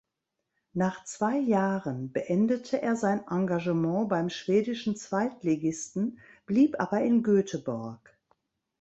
Nach 0.73 1.03
zwei 1.03 1.37
Jahren 1.37 2.11
beendete 2.11 2.81
er 2.81 2.95
sein 2.95 3.21
Engagement 3.29 4.09
beim 4.09 4.31
schwedischen 4.31 4.95
Zweitligisten, 4.95 6.17
blieb 6.47 6.79
aber 6.79 7.01
in 7.01 7.21
Göteborg. 7.21 8.17